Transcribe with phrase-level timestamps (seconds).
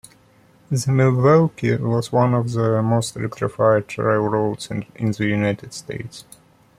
[0.71, 6.25] The Milwaukee was one of the most electrified railroads in the United States.